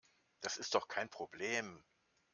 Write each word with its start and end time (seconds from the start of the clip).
Das 0.39 0.57
ist 0.57 0.73
doch 0.73 0.87
kein 0.87 1.09
Problem. 1.09 1.83